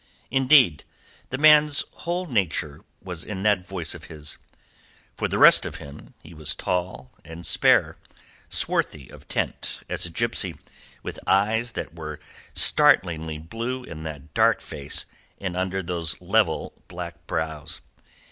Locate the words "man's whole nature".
1.37-2.83